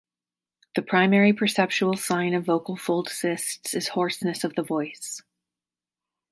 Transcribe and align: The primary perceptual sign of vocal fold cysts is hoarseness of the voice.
The 0.75 0.81
primary 0.81 1.31
perceptual 1.31 1.95
sign 1.95 2.33
of 2.33 2.43
vocal 2.43 2.75
fold 2.75 3.07
cysts 3.07 3.75
is 3.75 3.89
hoarseness 3.89 4.43
of 4.43 4.55
the 4.55 4.63
voice. 4.63 5.21